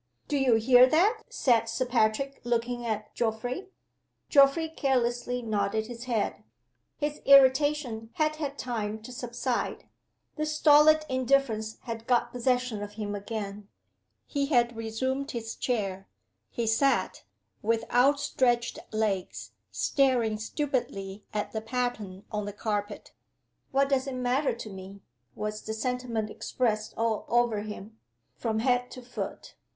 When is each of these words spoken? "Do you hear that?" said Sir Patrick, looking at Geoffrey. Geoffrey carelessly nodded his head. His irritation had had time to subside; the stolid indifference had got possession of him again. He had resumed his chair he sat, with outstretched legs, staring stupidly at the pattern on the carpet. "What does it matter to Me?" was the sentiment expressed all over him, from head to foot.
"Do 0.27 0.35
you 0.35 0.55
hear 0.55 0.89
that?" 0.89 1.21
said 1.29 1.69
Sir 1.69 1.85
Patrick, 1.85 2.41
looking 2.43 2.83
at 2.87 3.13
Geoffrey. 3.13 3.67
Geoffrey 4.29 4.67
carelessly 4.67 5.43
nodded 5.43 5.85
his 5.85 6.05
head. 6.05 6.43
His 6.97 7.21
irritation 7.23 8.09
had 8.13 8.37
had 8.37 8.57
time 8.57 9.03
to 9.03 9.11
subside; 9.11 9.83
the 10.37 10.47
stolid 10.47 11.05
indifference 11.07 11.77
had 11.83 12.07
got 12.07 12.31
possession 12.31 12.81
of 12.81 12.93
him 12.93 13.13
again. 13.13 13.67
He 14.25 14.47
had 14.47 14.75
resumed 14.75 15.29
his 15.29 15.55
chair 15.55 16.07
he 16.49 16.65
sat, 16.65 17.23
with 17.61 17.83
outstretched 17.91 18.79
legs, 18.91 19.51
staring 19.69 20.39
stupidly 20.39 21.25
at 21.31 21.51
the 21.51 21.61
pattern 21.61 22.25
on 22.31 22.45
the 22.45 22.53
carpet. 22.53 23.11
"What 23.69 23.89
does 23.89 24.07
it 24.07 24.15
matter 24.15 24.53
to 24.53 24.69
Me?" 24.71 25.01
was 25.35 25.61
the 25.61 25.75
sentiment 25.75 26.31
expressed 26.31 26.95
all 26.97 27.23
over 27.27 27.59
him, 27.61 27.99
from 28.35 28.57
head 28.61 28.89
to 28.93 29.03
foot. 29.03 29.53